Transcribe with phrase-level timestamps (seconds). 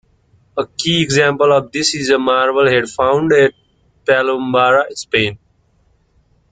[0.57, 3.53] A key example of this is a marble head found at
[4.03, 5.37] Palombara, Spain.